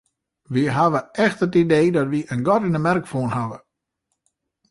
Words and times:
Wy 0.51 0.61
hawwe 0.75 0.99
echt 1.25 1.39
it 1.45 1.57
idee 1.63 1.87
dat 1.95 2.07
wy 2.11 2.21
in 2.33 2.45
gat 2.47 2.65
yn 2.67 2.77
'e 2.77 2.81
merk 2.83 3.05
fûn 3.11 3.33
hawwe. 3.35 3.57